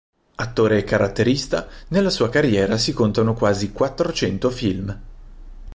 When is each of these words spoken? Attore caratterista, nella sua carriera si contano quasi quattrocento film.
Attore 0.33 0.83
caratterista, 0.83 1.67
nella 1.89 2.09
sua 2.09 2.27
carriera 2.29 2.75
si 2.79 2.91
contano 2.91 3.35
quasi 3.35 3.71
quattrocento 3.71 4.49
film. 4.49 4.99